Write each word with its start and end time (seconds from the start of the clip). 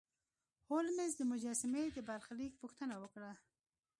هولمز 0.69 1.11
د 1.17 1.21
مجسمې 1.31 1.83
د 1.95 1.97
برخلیک 2.09 2.51
پوښتنه 2.61 2.95
وکړه. 3.03 3.31